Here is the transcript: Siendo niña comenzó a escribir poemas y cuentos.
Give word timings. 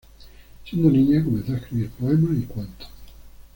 Siendo 0.67 0.89
niña 0.89 1.23
comenzó 1.23 1.53
a 1.53 1.57
escribir 1.57 1.91
poemas 1.91 2.35
y 2.35 2.45
cuentos. 2.47 2.89